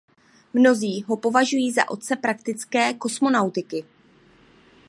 Mnozí 0.53 1.03
ho 1.07 1.17
považují 1.17 1.71
za 1.71 1.89
otce 1.89 2.15
praktické 2.15 2.93
kosmonautiky. 2.93 3.85